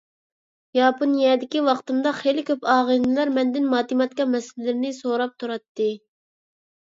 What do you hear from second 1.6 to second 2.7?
ۋاقتىمدا خېلى كۆپ